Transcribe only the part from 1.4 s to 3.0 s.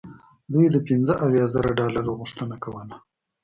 زره ډالرو غوښتنه کوله.